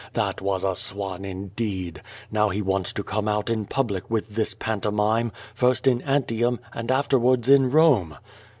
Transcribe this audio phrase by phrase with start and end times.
[0.13, 2.01] That was a swan indeed!
[2.33, 6.91] Xow he wants to come out in public with this pantomime, first in Antium and
[6.91, 8.17] afterwards in Kome."